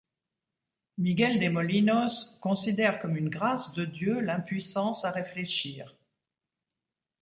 [0.97, 5.95] Miguel de Molinos considère comme une grâce de Dieu l'impuissance à réfléchir.